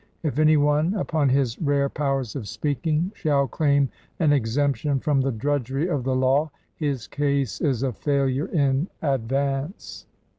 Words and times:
If 0.23 0.39
any 0.39 0.57
one, 0.57 0.95
upon 0.95 1.29
his 1.29 1.59
rare 1.61 1.87
powers 1.87 2.35
of 2.35 2.47
speak 2.47 2.87
ing, 2.87 3.11
shall 3.13 3.47
claim 3.47 3.89
an 4.19 4.33
exemption 4.33 4.99
from 4.99 5.21
the 5.21 5.31
drudgery 5.31 5.87
of 5.87 6.05
the 6.05 6.15
law, 6.15 6.49
his 6.75 7.05
case 7.05 7.61
is 7.61 7.83
a 7.83 7.93
failure 7.93 8.47
in 8.47 8.87
advance." 9.03 10.07